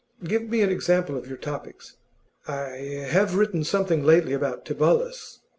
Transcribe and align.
Give 0.23 0.41
me 0.49 0.63
an 0.63 0.71
example 0.71 1.15
of 1.15 1.27
your 1.27 1.37
topics.' 1.37 1.95
'I 2.47 3.05
have 3.11 3.35
written 3.35 3.63
something 3.63 4.03
lately 4.03 4.33
about 4.33 4.65
Tibullus. 4.65 5.41